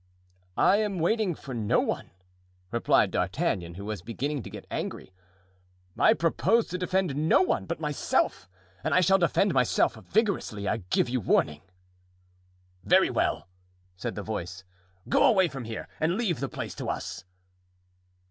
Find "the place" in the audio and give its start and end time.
16.39-16.73